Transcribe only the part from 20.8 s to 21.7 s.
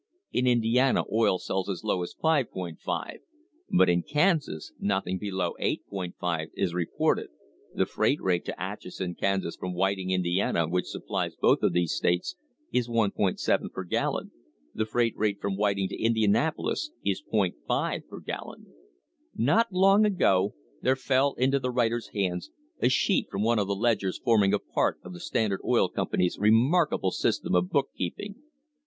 there fell into the